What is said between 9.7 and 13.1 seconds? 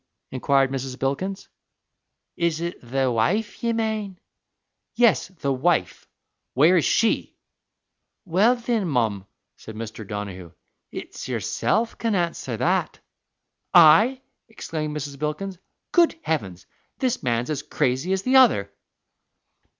Mr. Donnehugh, "it's yerself can answer that."